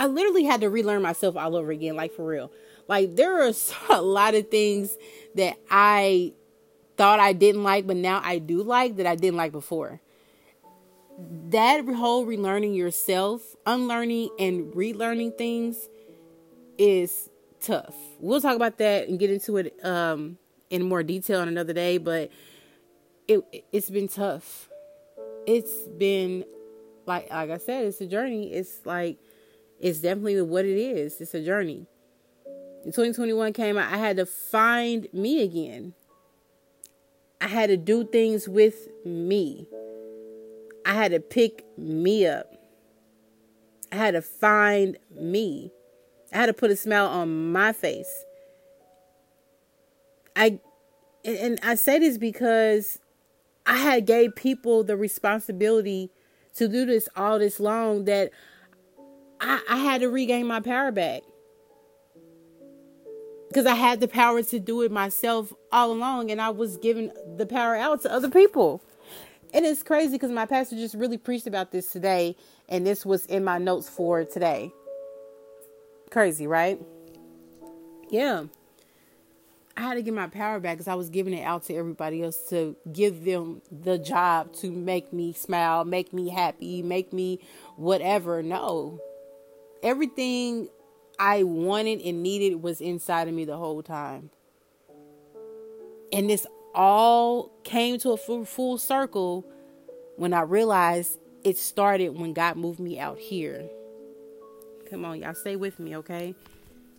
I 0.00 0.06
literally 0.06 0.44
had 0.44 0.62
to 0.62 0.70
relearn 0.70 1.02
myself 1.02 1.36
all 1.36 1.54
over 1.54 1.70
again, 1.70 1.94
like 1.94 2.12
for 2.12 2.24
real. 2.24 2.50
Like 2.88 3.16
there 3.16 3.46
are 3.46 3.52
a 3.90 4.00
lot 4.00 4.34
of 4.34 4.48
things 4.48 4.96
that 5.34 5.58
I 5.70 6.32
thought 6.96 7.20
I 7.20 7.34
didn't 7.34 7.62
like, 7.62 7.86
but 7.86 7.96
now 7.96 8.22
I 8.24 8.38
do 8.38 8.62
like 8.62 8.96
that 8.96 9.06
I 9.06 9.14
didn't 9.14 9.36
like 9.36 9.52
before. 9.52 10.00
That 11.50 11.84
whole 11.84 12.24
relearning 12.24 12.74
yourself, 12.74 13.42
unlearning 13.66 14.30
and 14.38 14.72
relearning 14.72 15.36
things 15.36 15.90
is 16.78 17.28
tough. 17.60 17.94
We'll 18.20 18.40
talk 18.40 18.56
about 18.56 18.78
that 18.78 19.06
and 19.06 19.18
get 19.18 19.30
into 19.30 19.58
it 19.58 19.84
um, 19.84 20.38
in 20.70 20.82
more 20.88 21.02
detail 21.02 21.40
on 21.40 21.48
another 21.48 21.74
day, 21.74 21.98
but 21.98 22.30
it 23.28 23.44
it's 23.70 23.90
been 23.90 24.08
tough. 24.08 24.70
It's 25.46 25.74
been 25.98 26.46
like 27.04 27.28
like 27.28 27.50
I 27.50 27.58
said, 27.58 27.84
it's 27.84 28.00
a 28.00 28.06
journey. 28.06 28.50
It's 28.50 28.86
like 28.86 29.18
it's 29.80 30.00
definitely 30.00 30.40
what 30.42 30.64
it 30.64 30.78
is. 30.78 31.20
It's 31.20 31.34
a 31.34 31.42
journey. 31.42 31.86
In 32.84 32.92
2021 32.92 33.52
came 33.52 33.76
out, 33.76 33.92
I 33.92 33.98
had 33.98 34.16
to 34.16 34.26
find 34.26 35.08
me 35.12 35.42
again. 35.42 35.94
I 37.40 37.48
had 37.48 37.68
to 37.68 37.76
do 37.76 38.04
things 38.04 38.48
with 38.48 38.88
me. 39.04 39.66
I 40.84 40.94
had 40.94 41.12
to 41.12 41.20
pick 41.20 41.64
me 41.76 42.26
up. 42.26 42.52
I 43.92 43.96
had 43.96 44.12
to 44.12 44.22
find 44.22 44.98
me. 45.10 45.72
I 46.32 46.38
had 46.38 46.46
to 46.46 46.52
put 46.52 46.70
a 46.70 46.76
smile 46.76 47.06
on 47.06 47.52
my 47.52 47.72
face. 47.72 48.24
I 50.36 50.60
and 51.24 51.58
I 51.62 51.74
say 51.74 51.98
this 51.98 52.16
because 52.16 52.98
I 53.66 53.76
had 53.76 54.06
gave 54.06 54.36
people 54.36 54.84
the 54.84 54.96
responsibility 54.96 56.10
to 56.54 56.68
do 56.68 56.86
this 56.86 57.08
all 57.16 57.38
this 57.38 57.60
long 57.60 58.04
that 58.06 58.30
I, 59.40 59.60
I 59.68 59.76
had 59.78 60.02
to 60.02 60.08
regain 60.08 60.46
my 60.46 60.60
power 60.60 60.92
back 60.92 61.22
because 63.48 63.66
I 63.66 63.74
had 63.74 64.00
the 64.00 64.08
power 64.08 64.42
to 64.42 64.60
do 64.60 64.82
it 64.82 64.92
myself 64.92 65.52
all 65.72 65.90
along 65.90 66.30
and 66.30 66.40
I 66.40 66.50
was 66.50 66.76
giving 66.76 67.10
the 67.36 67.46
power 67.46 67.74
out 67.74 68.02
to 68.02 68.12
other 68.12 68.30
people. 68.30 68.82
And 69.52 69.66
it's 69.66 69.82
crazy 69.82 70.12
because 70.12 70.30
my 70.30 70.46
pastor 70.46 70.76
just 70.76 70.94
really 70.94 71.18
preached 71.18 71.48
about 71.48 71.72
this 71.72 71.90
today 71.90 72.36
and 72.68 72.86
this 72.86 73.04
was 73.04 73.26
in 73.26 73.42
my 73.42 73.58
notes 73.58 73.88
for 73.88 74.24
today. 74.24 74.72
Crazy, 76.10 76.46
right? 76.46 76.80
Yeah. 78.08 78.44
I 79.76 79.80
had 79.82 79.94
to 79.94 80.02
get 80.02 80.14
my 80.14 80.28
power 80.28 80.60
back 80.60 80.76
because 80.76 80.88
I 80.88 80.94
was 80.94 81.08
giving 81.08 81.32
it 81.32 81.42
out 81.42 81.64
to 81.64 81.74
everybody 81.74 82.22
else 82.22 82.48
to 82.50 82.76
give 82.92 83.24
them 83.24 83.62
the 83.72 83.98
job 83.98 84.52
to 84.56 84.70
make 84.70 85.12
me 85.12 85.32
smile, 85.32 85.84
make 85.84 86.12
me 86.12 86.28
happy, 86.28 86.82
make 86.82 87.12
me 87.12 87.40
whatever. 87.76 88.42
No. 88.42 89.00
Everything 89.82 90.68
I 91.18 91.42
wanted 91.42 92.00
and 92.02 92.22
needed 92.22 92.62
was 92.62 92.80
inside 92.80 93.28
of 93.28 93.34
me 93.34 93.44
the 93.44 93.56
whole 93.56 93.82
time. 93.82 94.30
And 96.12 96.28
this 96.28 96.46
all 96.74 97.50
came 97.62 97.98
to 98.00 98.12
a 98.12 98.16
full, 98.16 98.44
full 98.44 98.78
circle 98.78 99.46
when 100.16 100.32
I 100.32 100.42
realized 100.42 101.18
it 101.44 101.56
started 101.56 102.10
when 102.18 102.32
God 102.32 102.56
moved 102.56 102.80
me 102.80 102.98
out 102.98 103.18
here. 103.18 103.68
Come 104.88 105.04
on, 105.04 105.20
y'all, 105.20 105.34
stay 105.34 105.56
with 105.56 105.78
me, 105.78 105.96
okay? 105.96 106.34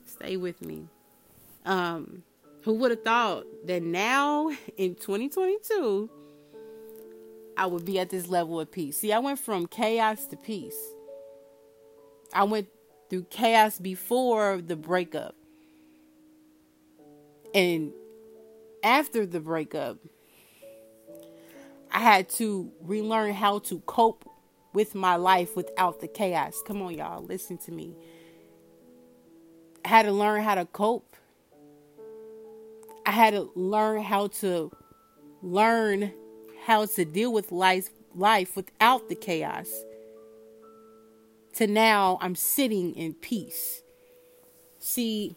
Stay 0.06 0.38
with 0.38 0.62
me. 0.62 0.88
Um, 1.66 2.24
who 2.64 2.74
would 2.76 2.92
have 2.92 3.04
thought 3.04 3.46
that 3.66 3.84
now 3.84 4.52
in 4.78 4.96
2022 4.96 6.10
I 7.58 7.66
would 7.66 7.86
be 7.86 8.00
at 8.00 8.10
this 8.10 8.28
level 8.28 8.60
of 8.60 8.72
peace? 8.72 8.98
See, 8.98 9.12
I 9.12 9.20
went 9.20 9.40
from 9.40 9.68
chaos 9.68 10.26
to 10.28 10.38
peace. 10.38 10.78
I 12.34 12.44
went 12.44 12.68
through 13.10 13.24
chaos 13.30 13.78
before 13.78 14.62
the 14.62 14.76
breakup. 14.76 15.36
And 17.54 17.92
after 18.84 19.26
the 19.26 19.40
breakup, 19.40 19.98
I 21.92 22.00
had 22.00 22.30
to 22.30 22.72
relearn 22.82 23.34
how 23.34 23.60
to 23.60 23.80
cope 23.82 24.28
with 24.74 24.96
my 24.96 25.18
life 25.18 25.56
without 25.58 26.00
the 26.00 26.08
chaos. 26.08 26.62
Come 26.66 26.82
on, 26.82 26.94
y'all, 26.94 27.24
listen 27.24 27.58
to 27.60 27.72
me. 27.72 27.96
I 29.84 29.90
had 29.90 30.04
to 30.04 30.14
learn 30.14 30.44
how 30.44 30.56
to 30.56 30.66
cope. 30.66 31.18
I 33.06 33.12
had 33.12 33.34
to 33.34 33.52
learn 33.56 34.04
how 34.04 34.28
to 34.28 34.72
learn 35.42 36.14
how 36.64 36.86
to 36.86 37.04
deal 37.04 37.34
with 37.34 37.52
life 37.52 37.90
life 38.16 38.56
without 38.56 39.10
the 39.10 39.16
chaos 39.16 39.70
to 41.56 41.68
now 41.68 42.18
I'm 42.22 42.36
sitting 42.36 42.96
in 42.96 43.14
peace. 43.14 43.82
See, 44.80 45.36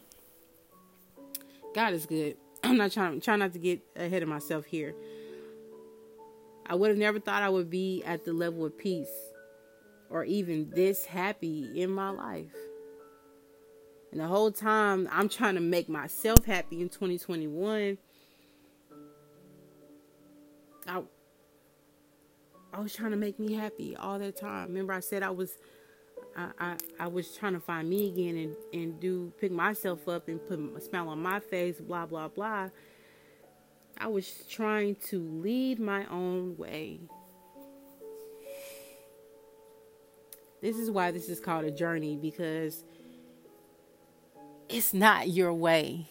God 1.73 1.93
is 1.93 2.05
good. 2.05 2.37
I'm 2.63 2.77
not 2.77 2.91
trying 2.91 3.21
trying 3.21 3.39
not 3.39 3.53
to 3.53 3.59
get 3.59 3.81
ahead 3.95 4.23
of 4.23 4.29
myself 4.29 4.65
here. 4.65 4.95
I 6.67 6.75
would 6.75 6.89
have 6.89 6.97
never 6.97 7.19
thought 7.19 7.43
I 7.43 7.49
would 7.49 7.69
be 7.69 8.03
at 8.03 8.25
the 8.25 8.33
level 8.33 8.65
of 8.65 8.77
peace 8.77 9.11
or 10.09 10.23
even 10.23 10.71
this 10.71 11.05
happy 11.05 11.69
in 11.75 11.91
my 11.91 12.09
life. 12.09 12.55
And 14.11 14.19
the 14.19 14.27
whole 14.27 14.51
time 14.51 15.07
I'm 15.11 15.29
trying 15.29 15.55
to 15.55 15.61
make 15.61 15.89
myself 15.89 16.45
happy 16.45 16.81
in 16.81 16.89
2021. 16.89 17.97
I 20.87 21.01
I 22.73 22.79
was 22.79 22.93
trying 22.93 23.11
to 23.11 23.17
make 23.17 23.39
me 23.39 23.53
happy 23.53 23.95
all 23.95 24.17
the 24.19 24.31
time. 24.31 24.67
Remember 24.67 24.93
I 24.93 24.99
said 25.01 25.23
I 25.23 25.29
was 25.29 25.57
I, 26.35 26.49
I, 26.59 26.77
I 26.99 27.07
was 27.07 27.35
trying 27.35 27.53
to 27.53 27.59
find 27.59 27.89
me 27.89 28.07
again 28.07 28.37
and, 28.37 28.55
and 28.73 28.99
do 28.99 29.31
pick 29.39 29.51
myself 29.51 30.07
up 30.07 30.27
and 30.27 30.45
put 30.45 30.59
a 30.59 30.81
smile 30.81 31.09
on 31.09 31.21
my 31.21 31.39
face, 31.39 31.79
blah 31.79 32.05
blah 32.05 32.27
blah. 32.27 32.69
I 33.97 34.07
was 34.07 34.43
trying 34.49 34.95
to 35.07 35.19
lead 35.19 35.79
my 35.79 36.05
own 36.07 36.57
way. 36.57 36.99
This 40.61 40.77
is 40.77 40.89
why 40.89 41.11
this 41.11 41.29
is 41.29 41.39
called 41.39 41.65
a 41.65 41.71
journey 41.71 42.17
because 42.17 42.83
it's 44.67 44.93
not 44.93 45.29
your 45.29 45.53
way. 45.53 46.09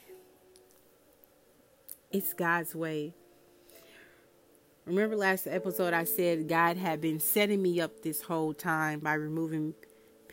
It's 2.12 2.32
God's 2.32 2.74
way. 2.74 3.14
Remember 4.86 5.16
last 5.16 5.46
episode 5.46 5.92
I 5.92 6.04
said 6.04 6.48
God 6.48 6.76
had 6.76 7.00
been 7.00 7.18
setting 7.18 7.60
me 7.60 7.80
up 7.80 8.02
this 8.02 8.22
whole 8.22 8.54
time 8.54 9.00
by 9.00 9.14
removing 9.14 9.74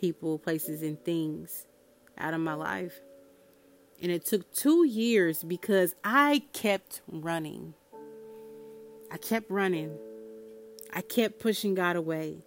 people, 0.01 0.39
places, 0.39 0.81
and 0.81 1.01
things 1.05 1.67
out 2.17 2.33
of 2.33 2.41
my 2.41 2.55
life. 2.55 2.99
And 4.01 4.11
it 4.11 4.25
took 4.25 4.51
two 4.51 4.85
years 4.85 5.43
because 5.43 5.93
I 6.03 6.43
kept 6.53 7.01
running. 7.07 7.75
I 9.11 9.17
kept 9.17 9.49
running. 9.51 9.95
I 10.91 11.01
kept 11.01 11.39
pushing 11.39 11.75
God 11.75 11.95
away. 11.95 12.39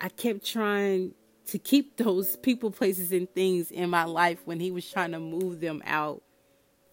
I 0.00 0.08
kept 0.08 0.46
trying 0.46 1.14
to 1.46 1.58
keep 1.58 1.96
those 1.96 2.36
people, 2.36 2.70
places, 2.70 3.10
and 3.12 3.28
things 3.34 3.70
in 3.72 3.90
my 3.90 4.04
life 4.04 4.38
when 4.44 4.60
He 4.60 4.70
was 4.70 4.88
trying 4.88 5.10
to 5.10 5.20
move 5.20 5.60
them 5.60 5.82
out. 5.84 6.22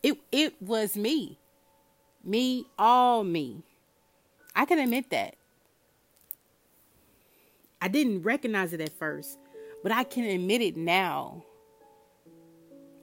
It 0.01 0.18
it 0.32 0.60
was 0.62 0.98
me. 0.98 1.39
Me, 2.24 2.66
all 2.78 3.24
me. 3.24 3.63
I 4.56 4.66
can 4.66 4.80
admit 4.80 5.10
that. 5.12 5.36
I 7.82 7.88
didn't 7.88 8.24
recognize 8.24 8.74
it 8.74 8.82
at 8.82 8.92
first. 8.98 9.38
But 9.84 9.92
I 9.92 10.04
can 10.04 10.26
admit 10.26 10.62
it 10.62 10.76
now. 10.76 11.44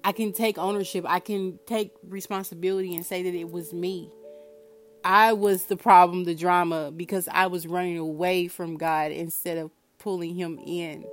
I 0.05 0.13
can 0.13 0.33
take 0.33 0.57
ownership. 0.57 1.05
I 1.07 1.21
can 1.21 1.59
take 1.67 1.93
responsibility 2.07 2.95
and 2.95 3.05
say 3.05 3.23
that 3.25 3.35
it 3.35 3.51
was 3.51 3.73
me. 3.73 4.11
I 5.05 5.33
was 5.33 5.67
the 5.67 5.77
problem, 5.77 6.25
the 6.25 6.35
drama, 6.35 6.91
because 6.91 7.29
I 7.31 7.47
was 7.47 7.67
running 7.67 7.99
away 7.99 8.49
from 8.49 8.77
God 8.77 9.13
instead 9.13 9.59
of 9.59 9.71
pulling 9.99 10.35
Him 10.35 10.59
in. 10.65 11.05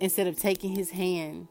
Instead 0.00 0.26
of 0.26 0.36
taking 0.36 0.74
His 0.74 0.90
hand 0.90 1.48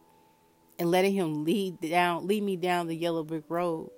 and 0.77 0.91
letting 0.91 1.13
Him 1.13 1.43
lead 1.43 1.81
down, 1.81 2.27
lead 2.27 2.43
me 2.43 2.57
down 2.57 2.87
the 2.87 2.95
yellow 2.95 3.23
brick 3.23 3.45
road. 3.49 3.89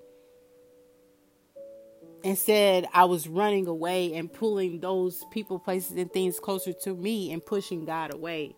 Instead, 2.27 2.89
I 2.93 3.05
was 3.05 3.25
running 3.25 3.67
away 3.67 4.13
and 4.13 4.31
pulling 4.31 4.81
those 4.81 5.23
people, 5.31 5.59
places, 5.59 5.95
and 5.95 6.11
things 6.11 6.41
closer 6.41 6.73
to 6.73 6.93
me 6.93 7.31
and 7.31 7.43
pushing 7.43 7.85
God 7.85 8.13
away. 8.13 8.53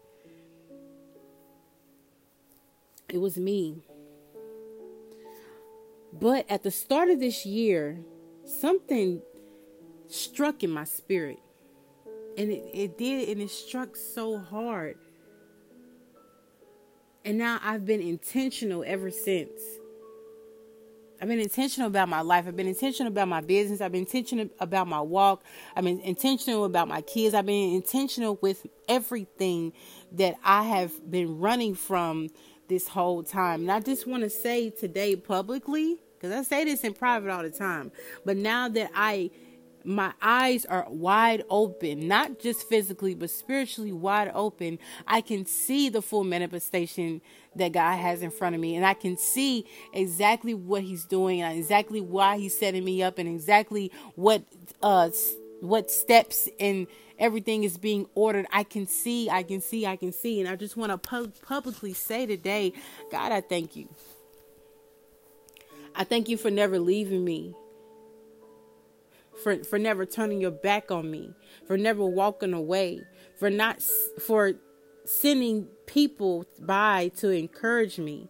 It 3.10 3.20
was 3.20 3.38
me. 3.38 3.84
But 6.12 6.50
at 6.50 6.64
the 6.64 6.72
start 6.72 7.10
of 7.10 7.20
this 7.20 7.46
year, 7.46 8.00
something 8.44 9.22
struck 10.08 10.64
in 10.64 10.72
my 10.72 10.86
spirit. 10.86 11.38
And 12.40 12.50
it, 12.50 12.72
it 12.74 12.98
did, 12.98 13.30
and 13.30 13.40
it 13.40 13.52
struck 13.52 13.96
so 13.96 14.40
hard. 14.40 14.98
And 17.24 17.38
now 17.38 17.60
I've 17.62 17.86
been 17.86 18.02
intentional 18.02 18.84
ever 18.88 19.12
since. 19.12 19.62
I've 21.22 21.28
been 21.28 21.40
intentional 21.40 21.88
about 21.88 22.08
my 22.08 22.22
life. 22.22 22.46
I've 22.48 22.56
been 22.56 22.68
intentional 22.68 23.12
about 23.12 23.28
my 23.28 23.42
business. 23.42 23.82
I've 23.82 23.92
been 23.92 24.02
intentional 24.02 24.50
about 24.60 24.88
my 24.88 25.02
walk. 25.02 25.44
I've 25.76 25.84
been 25.84 26.00
intentional 26.00 26.66
about 26.66 26.88
my 26.88 27.02
kids. 27.02 27.34
I've 27.34 27.46
been 27.46 27.74
intentional 27.74 28.38
with 28.42 28.66
everything 28.88 29.74
that 30.14 30.36
I 30.44 30.64
have 30.64 31.12
been 31.12 31.40
running 31.40 31.76
from 31.76 32.30
this 32.70 32.88
whole 32.88 33.24
time. 33.24 33.62
And 33.62 33.72
I 33.72 33.80
just 33.80 34.08
want 34.08 34.24
to 34.24 34.30
say 34.30 34.70
today 34.70 35.16
publicly, 35.16 35.98
because 36.16 36.32
I 36.36 36.44
say 36.44 36.64
this 36.66 36.84
in 36.84 36.94
private 36.94 37.32
all 37.32 37.44
the 37.44 37.50
time, 37.50 37.92
but 38.26 38.38
now 38.38 38.70
that 38.70 38.92
I 38.94 39.32
my 39.84 40.14
eyes 40.22 40.66
are 40.66 40.86
wide 40.90 41.44
open, 41.50 42.08
not 42.08 42.40
just 42.40 42.68
physically, 42.68 43.16
but 43.16 43.30
spiritually 43.30 43.92
wide 43.92 44.32
open. 44.34 44.80
I 45.08 45.22
can 45.22 45.46
see 45.46 45.90
the 45.90 46.02
full 46.02 46.24
manifestation 46.24 47.22
that 47.56 47.72
God 47.72 47.96
has 47.98 48.22
in 48.22 48.32
front 48.32 48.56
of 48.56 48.62
me, 48.62 48.76
and 48.76 48.86
I 48.86 48.94
can 48.94 49.18
see 49.18 49.66
exactly 49.94 50.54
what 50.54 50.84
He's 50.84 51.06
doing, 51.06 51.42
and 51.42 51.58
exactly 51.58 52.02
why 52.02 52.38
He's 52.38 52.58
setting 52.58 52.84
me 52.84 53.02
up, 53.02 53.18
and 53.18 53.28
exactly 53.28 53.92
what 54.16 54.44
uh 54.82 55.10
what 55.62 55.92
steps 55.92 56.48
and 56.60 56.88
everything 57.18 57.64
is 57.64 57.78
being 57.78 58.08
ordered. 58.16 58.46
I 58.52 58.64
can 58.64 58.88
see, 58.88 59.30
I 59.30 59.44
can 59.44 59.62
see, 59.62 59.86
I 59.86 59.96
can 59.96 60.14
see, 60.14 60.40
and 60.40 60.50
I 60.50 60.56
just 60.56 60.78
want 60.78 60.92
to 60.92 60.98
pu- 60.98 61.34
publicly 61.46 61.94
say 61.94 62.26
today, 62.26 62.74
God, 63.12 63.32
I 63.32 63.42
thank 63.42 63.76
you. 63.76 63.90
I 65.96 66.06
thank 66.06 66.30
you 66.30 66.38
for 66.38 66.50
never 66.50 66.80
leaving 66.80 67.26
me 67.26 67.56
for 69.44 69.64
for 69.64 69.80
never 69.80 70.06
turning 70.06 70.42
your 70.42 70.52
back 70.52 70.92
on 70.92 71.10
me, 71.10 71.34
for 71.68 71.78
never 71.78 72.06
walking 72.06 72.54
away, 72.54 73.02
for 73.38 73.50
not 73.50 73.82
for 74.22 74.54
sending 75.06 75.68
people 75.86 76.46
by 76.60 77.10
to 77.18 77.30
encourage 77.30 77.98
me, 77.98 78.30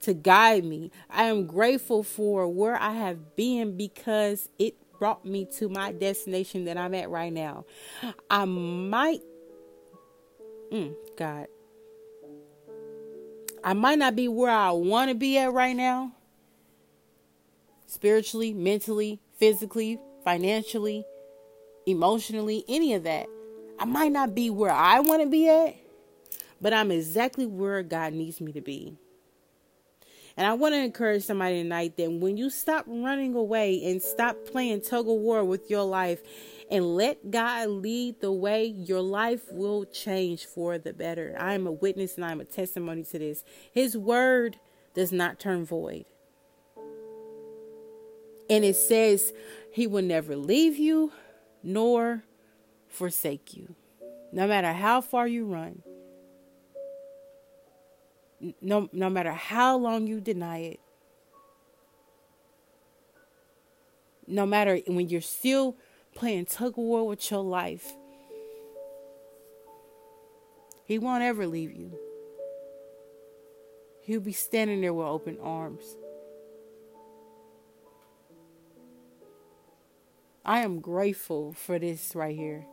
to 0.00 0.14
guide 0.14 0.64
me. 0.64 0.90
I 1.10 1.24
am 1.24 1.46
grateful 1.46 2.02
for 2.02 2.48
where 2.48 2.76
I 2.76 2.92
have 2.92 3.36
been 3.36 3.76
because 3.76 4.48
it 4.58 4.76
brought 4.98 5.24
me 5.24 5.46
to 5.56 5.68
my 5.68 5.92
destination 5.92 6.64
that 6.66 6.76
I'm 6.76 6.94
at 6.94 7.10
right 7.10 7.32
now. 7.32 7.64
I 8.30 8.44
might 8.44 9.22
mm, 10.72 10.94
God 11.16 11.48
I 13.64 13.72
might 13.72 13.98
not 13.98 14.14
be 14.14 14.28
where 14.28 14.50
I 14.50 14.72
want 14.72 15.08
to 15.08 15.14
be 15.14 15.38
at 15.38 15.50
right 15.50 15.74
now. 15.74 16.12
Spiritually, 17.86 18.52
mentally, 18.52 19.20
physically, 19.38 19.98
financially, 20.24 21.04
emotionally, 21.86 22.64
any 22.68 22.94
of 22.94 23.04
that. 23.04 23.26
I 23.78 23.84
might 23.84 24.12
not 24.12 24.34
be 24.34 24.50
where 24.50 24.72
I 24.72 25.00
want 25.00 25.22
to 25.22 25.28
be 25.28 25.48
at, 25.48 25.76
but 26.60 26.72
I'm 26.72 26.90
exactly 26.90 27.46
where 27.46 27.82
God 27.82 28.12
needs 28.12 28.40
me 28.40 28.52
to 28.52 28.60
be. 28.60 28.96
And 30.36 30.46
I 30.46 30.54
want 30.54 30.74
to 30.74 30.78
encourage 30.78 31.24
somebody 31.24 31.62
tonight 31.62 31.96
that 31.96 32.10
when 32.10 32.36
you 32.36 32.50
stop 32.50 32.86
running 32.88 33.34
away 33.34 33.84
and 33.84 34.02
stop 34.02 34.36
playing 34.46 34.80
tug 34.80 35.08
of 35.08 35.14
war 35.14 35.44
with 35.44 35.70
your 35.70 35.84
life 35.84 36.22
and 36.70 36.96
let 36.96 37.30
God 37.30 37.68
lead 37.68 38.20
the 38.20 38.32
way, 38.32 38.64
your 38.64 39.00
life 39.00 39.42
will 39.52 39.84
change 39.84 40.46
for 40.46 40.76
the 40.76 40.92
better. 40.92 41.36
I 41.38 41.54
am 41.54 41.68
a 41.68 41.72
witness 41.72 42.16
and 42.16 42.24
I 42.24 42.32
am 42.32 42.40
a 42.40 42.44
testimony 42.44 43.04
to 43.04 43.18
this. 43.18 43.44
His 43.70 43.96
word 43.96 44.58
does 44.94 45.12
not 45.12 45.38
turn 45.38 45.64
void. 45.64 46.04
And 48.50 48.64
it 48.64 48.76
says 48.76 49.32
he 49.74 49.88
will 49.88 50.04
never 50.04 50.36
leave 50.36 50.78
you 50.78 51.10
nor 51.60 52.22
forsake 52.86 53.56
you. 53.56 53.74
No 54.30 54.46
matter 54.46 54.72
how 54.72 55.00
far 55.00 55.26
you 55.26 55.46
run, 55.46 55.82
no, 58.60 58.88
no 58.92 59.10
matter 59.10 59.32
how 59.32 59.76
long 59.76 60.06
you 60.06 60.20
deny 60.20 60.58
it, 60.58 60.80
no 64.28 64.46
matter 64.46 64.78
when 64.86 65.08
you're 65.08 65.20
still 65.20 65.76
playing 66.14 66.44
tug 66.46 66.74
of 66.74 66.78
war 66.78 67.08
with 67.08 67.28
your 67.28 67.42
life, 67.42 67.96
He 70.84 71.00
won't 71.00 71.24
ever 71.24 71.48
leave 71.48 71.72
you. 71.72 71.98
He'll 74.02 74.20
be 74.20 74.32
standing 74.32 74.82
there 74.82 74.94
with 74.94 75.08
open 75.08 75.36
arms. 75.42 75.96
I 80.44 80.60
am 80.60 80.80
grateful 80.80 81.52
for 81.54 81.78
this 81.78 82.14
right 82.14 82.36
here. 82.36 82.66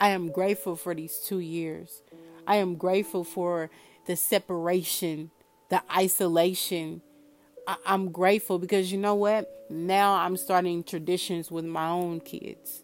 I 0.00 0.08
am 0.08 0.30
grateful 0.30 0.74
for 0.74 0.94
these 0.94 1.18
two 1.18 1.38
years. 1.38 2.02
I 2.46 2.56
am 2.56 2.74
grateful 2.74 3.22
for 3.24 3.70
the 4.06 4.16
separation, 4.16 5.30
the 5.68 5.82
isolation. 5.94 7.02
I- 7.66 7.76
am 7.86 8.10
grateful 8.10 8.58
because 8.58 8.90
you 8.90 8.98
know 8.98 9.14
what? 9.14 9.66
Now 9.70 10.14
I'm 10.14 10.36
starting 10.36 10.82
traditions 10.82 11.50
with 11.50 11.64
my 11.64 11.88
own 11.88 12.20
kids. 12.20 12.82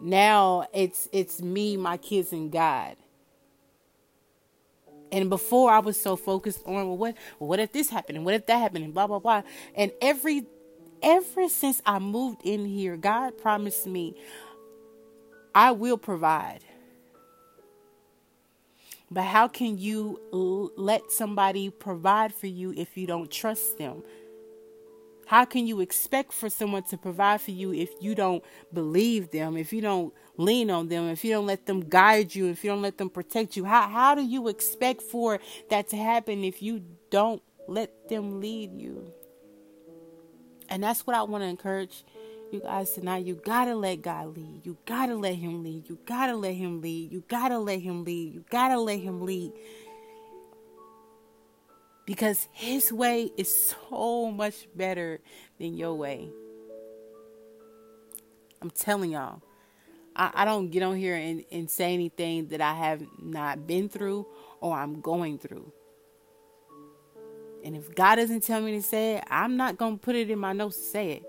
Now 0.00 0.66
it's 0.74 1.08
it's 1.12 1.40
me, 1.40 1.76
my 1.76 1.96
kids, 1.96 2.32
and 2.32 2.50
God. 2.52 2.96
And 5.12 5.30
before 5.30 5.70
I 5.70 5.78
was 5.78 5.98
so 5.98 6.16
focused 6.16 6.66
on 6.66 6.74
well, 6.74 6.96
what 6.96 7.14
what 7.38 7.60
if 7.60 7.72
this 7.72 7.88
happened 7.88 8.16
and 8.16 8.24
what 8.26 8.34
if 8.34 8.44
that 8.46 8.58
happened 8.58 8.84
and 8.84 8.92
blah 8.92 9.06
blah 9.06 9.20
blah. 9.20 9.42
And 9.74 9.92
every 10.02 10.44
ever 11.06 11.48
since 11.48 11.80
I 11.86 12.00
moved 12.00 12.42
in 12.44 12.66
here, 12.66 12.98
God 12.98 13.38
promised 13.38 13.86
me 13.86 14.16
I 15.54 15.72
will 15.72 15.98
provide. 15.98 16.60
But 19.10 19.24
how 19.24 19.48
can 19.48 19.78
you 19.78 20.20
l- 20.32 20.72
let 20.76 21.12
somebody 21.12 21.70
provide 21.70 22.34
for 22.34 22.48
you 22.48 22.74
if 22.76 22.96
you 22.98 23.06
don't 23.06 23.30
trust 23.30 23.78
them? 23.78 24.02
How 25.26 25.44
can 25.44 25.66
you 25.66 25.80
expect 25.80 26.32
for 26.32 26.50
someone 26.50 26.84
to 26.84 26.98
provide 26.98 27.40
for 27.40 27.52
you 27.52 27.72
if 27.72 27.90
you 28.00 28.14
don't 28.14 28.44
believe 28.72 29.30
them, 29.30 29.56
if 29.56 29.72
you 29.72 29.80
don't 29.80 30.14
lean 30.36 30.70
on 30.70 30.88
them, 30.88 31.08
if 31.08 31.24
you 31.24 31.32
don't 31.32 31.46
let 31.46 31.66
them 31.66 31.82
guide 31.82 32.34
you, 32.34 32.48
if 32.48 32.64
you 32.64 32.70
don't 32.70 32.82
let 32.82 32.98
them 32.98 33.10
protect 33.10 33.56
you? 33.56 33.64
How 33.64 33.88
how 33.88 34.14
do 34.14 34.22
you 34.22 34.48
expect 34.48 35.02
for 35.02 35.40
that 35.70 35.88
to 35.90 35.96
happen 35.96 36.44
if 36.44 36.62
you 36.62 36.82
don't 37.10 37.42
let 37.68 38.08
them 38.08 38.40
lead 38.40 38.72
you? 38.74 39.12
And 40.68 40.82
that's 40.82 41.06
what 41.06 41.16
I 41.16 41.22
want 41.22 41.42
to 41.42 41.48
encourage 41.48 42.04
you 42.52 42.60
guys 42.60 42.92
tonight. 42.92 43.24
You 43.24 43.34
gotta 43.34 43.74
let 43.74 44.02
God 44.02 44.36
lead. 44.36 44.64
You 44.64 44.76
gotta 44.86 45.14
let 45.14 45.34
Him 45.34 45.62
lead. 45.62 45.88
You 45.88 45.98
gotta 46.06 46.36
let 46.36 46.54
Him 46.54 46.80
lead. 46.80 47.12
You 47.12 47.24
gotta 47.28 47.58
let 47.58 47.80
Him 47.80 48.04
lead. 48.04 48.34
You 48.34 48.44
gotta 48.50 48.78
let 48.78 49.00
Him 49.00 49.22
lead 49.22 49.52
because 52.06 52.48
his 52.52 52.92
way 52.92 53.30
is 53.36 53.74
so 53.90 54.30
much 54.30 54.68
better 54.74 55.20
than 55.58 55.76
your 55.76 55.94
way. 55.94 56.30
I'm 58.62 58.70
telling 58.70 59.10
y'all. 59.10 59.42
I, 60.14 60.30
I 60.32 60.44
don't 60.46 60.70
get 60.70 60.82
on 60.82 60.96
here 60.96 61.14
and, 61.14 61.44
and 61.52 61.70
say 61.70 61.92
anything 61.92 62.48
that 62.48 62.62
I 62.62 62.72
have 62.72 63.02
not 63.20 63.66
been 63.66 63.88
through 63.90 64.26
or 64.60 64.74
I'm 64.74 65.00
going 65.02 65.38
through. 65.38 65.70
And 67.66 67.76
if 67.76 67.96
God 67.96 68.14
doesn't 68.14 68.44
tell 68.44 68.60
me 68.60 68.76
to 68.76 68.82
say 68.82 69.16
it, 69.16 69.24
I'm 69.28 69.56
not 69.56 69.76
going 69.76 69.98
to 69.98 70.00
put 70.00 70.14
it 70.14 70.30
in 70.30 70.38
my 70.38 70.52
notes 70.52 70.76
to 70.76 70.82
say 70.84 71.10
it. 71.14 71.22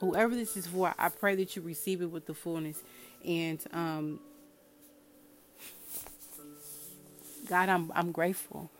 Whoever 0.00 0.34
this 0.34 0.56
is 0.56 0.66
for, 0.66 0.94
I 0.98 1.10
pray 1.10 1.36
that 1.36 1.54
you 1.54 1.60
receive 1.60 2.00
it 2.00 2.10
with 2.10 2.24
the 2.24 2.32
fullness. 2.32 2.82
And 3.22 3.62
um, 3.74 4.20
God, 7.50 7.68
I'm 7.68 7.92
I'm 7.94 8.12
grateful. 8.12 8.70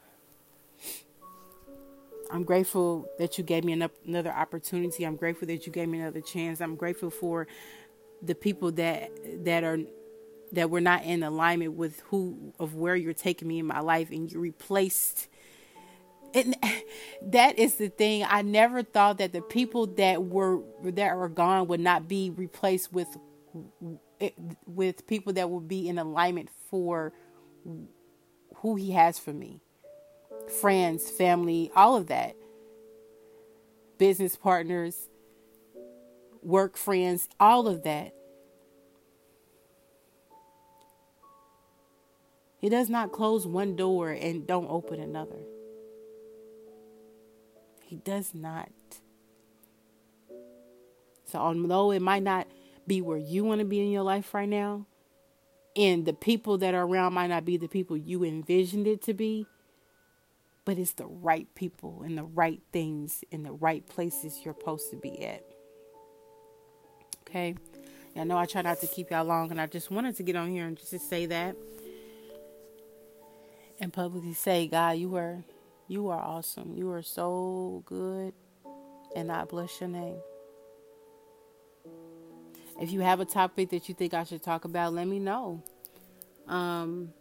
I'm 2.30 2.44
grateful 2.44 3.06
that 3.18 3.36
you 3.36 3.44
gave 3.44 3.64
me 3.64 3.74
another 4.06 4.32
opportunity. 4.32 5.04
I'm 5.04 5.16
grateful 5.16 5.46
that 5.48 5.66
you 5.66 5.72
gave 5.74 5.90
me 5.90 6.00
another 6.00 6.22
chance. 6.22 6.62
I'm 6.62 6.74
grateful 6.74 7.10
for 7.10 7.46
the 8.22 8.34
people 8.34 8.72
that 8.72 9.10
that 9.44 9.62
are 9.62 9.78
that 10.52 10.70
were 10.70 10.80
not 10.80 11.04
in 11.04 11.22
alignment 11.22 11.74
with 11.74 12.00
who 12.06 12.52
of 12.58 12.74
where 12.74 12.96
you're 12.96 13.12
taking 13.12 13.48
me 13.48 13.58
in 13.58 13.66
my 13.66 13.80
life 13.80 14.10
and 14.10 14.30
you 14.30 14.40
replaced 14.40 15.28
and 16.34 16.56
that 17.22 17.58
is 17.58 17.74
the 17.76 17.88
thing. 17.88 18.24
I 18.28 18.42
never 18.42 18.82
thought 18.82 19.18
that 19.18 19.32
the 19.32 19.42
people 19.42 19.86
that 19.86 20.24
were 20.24 20.60
that 20.82 21.10
are 21.10 21.28
gone 21.28 21.68
would 21.68 21.80
not 21.80 22.08
be 22.08 22.30
replaced 22.30 22.92
with 22.92 23.16
with 24.66 25.06
people 25.06 25.32
that 25.34 25.48
would 25.50 25.66
be 25.66 25.88
in 25.88 25.98
alignment 25.98 26.50
for 26.68 27.12
who 28.56 28.76
He 28.76 28.92
has 28.92 29.18
for 29.18 29.32
me. 29.32 29.60
Friends, 30.60 31.10
family, 31.10 31.70
all 31.76 31.96
of 31.96 32.08
that, 32.08 32.34
business 33.98 34.36
partners, 34.36 35.08
work 36.42 36.76
friends, 36.76 37.28
all 37.38 37.68
of 37.68 37.82
that. 37.84 38.14
He 42.60 42.68
does 42.68 42.90
not 42.90 43.10
close 43.10 43.46
one 43.46 43.74
door 43.74 44.10
and 44.10 44.46
don't 44.46 44.68
open 44.68 45.00
another. 45.00 45.38
He 47.82 47.96
does 47.96 48.34
not. 48.34 48.70
So, 51.24 51.38
although 51.38 51.90
it 51.90 52.02
might 52.02 52.22
not 52.22 52.46
be 52.86 53.00
where 53.00 53.18
you 53.18 53.44
want 53.44 53.60
to 53.60 53.64
be 53.64 53.80
in 53.80 53.90
your 53.90 54.02
life 54.02 54.34
right 54.34 54.48
now, 54.48 54.86
and 55.74 56.04
the 56.04 56.12
people 56.12 56.58
that 56.58 56.74
are 56.74 56.84
around 56.84 57.14
might 57.14 57.28
not 57.28 57.46
be 57.46 57.56
the 57.56 57.68
people 57.68 57.96
you 57.96 58.24
envisioned 58.24 58.86
it 58.86 59.00
to 59.02 59.14
be, 59.14 59.46
but 60.66 60.76
it's 60.76 60.92
the 60.92 61.06
right 61.06 61.48
people 61.54 62.02
and 62.04 62.18
the 62.18 62.24
right 62.24 62.60
things 62.72 63.24
in 63.30 63.42
the 63.42 63.52
right 63.52 63.86
places 63.88 64.40
you're 64.44 64.54
supposed 64.58 64.90
to 64.90 64.96
be 64.96 65.24
at. 65.24 65.44
Okay? 67.22 67.54
I 68.16 68.24
know 68.24 68.36
I 68.36 68.44
try 68.44 68.60
not 68.62 68.80
to 68.80 68.86
keep 68.86 69.10
y'all 69.10 69.24
long, 69.24 69.50
and 69.50 69.60
I 69.60 69.66
just 69.66 69.90
wanted 69.90 70.16
to 70.16 70.22
get 70.22 70.36
on 70.36 70.50
here 70.50 70.66
and 70.66 70.76
just 70.76 70.90
to 70.90 70.98
say 70.98 71.24
that 71.26 71.56
and 73.80 73.92
publicly 73.92 74.34
say, 74.34 74.66
God, 74.66 74.98
you 74.98 75.16
are 75.16 75.42
you 75.88 76.08
are 76.08 76.20
awesome. 76.20 76.74
You 76.76 76.92
are 76.92 77.02
so 77.02 77.82
good, 77.84 78.32
and 79.16 79.32
I 79.32 79.44
bless 79.44 79.80
your 79.80 79.88
name. 79.88 80.20
If 82.80 82.92
you 82.92 83.00
have 83.00 83.18
a 83.18 83.24
topic 83.24 83.70
that 83.70 83.88
you 83.88 83.94
think 83.94 84.14
I 84.14 84.22
should 84.24 84.42
talk 84.42 84.64
about, 84.64 84.94
let 84.94 85.08
me 85.08 85.18
know. 85.18 85.62
Um, 86.46 87.12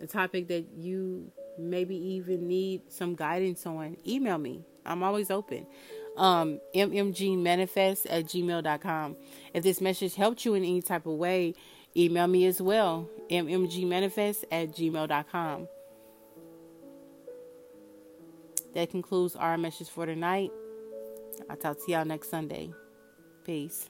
a 0.00 0.06
topic 0.06 0.48
that 0.48 0.64
you 0.76 1.30
maybe 1.58 1.94
even 1.96 2.48
need 2.48 2.90
some 2.90 3.14
guidance 3.14 3.66
on, 3.66 3.96
email 4.06 4.38
me. 4.38 4.64
I'm 4.84 5.02
always 5.02 5.30
open. 5.30 5.66
Um, 6.16 6.60
mmgmanifest 6.74 8.06
at 8.08 8.24
gmail.com. 8.24 9.16
If 9.52 9.62
this 9.62 9.80
message 9.80 10.14
helped 10.14 10.44
you 10.44 10.54
in 10.54 10.64
any 10.64 10.80
type 10.80 11.04
of 11.04 11.14
way, 11.14 11.54
email 11.94 12.26
me 12.26 12.46
as 12.46 12.62
well. 12.62 13.08
mmgmanifest 13.30 14.44
at 14.50 14.70
gmail.com. 14.70 15.68
That 18.76 18.90
concludes 18.90 19.34
our 19.36 19.56
message 19.56 19.88
for 19.88 20.04
tonight. 20.04 20.50
I'll 21.48 21.56
talk 21.56 21.78
to 21.78 21.92
y'all 21.92 22.04
next 22.04 22.28
Sunday. 22.28 22.74
Peace. 23.42 23.88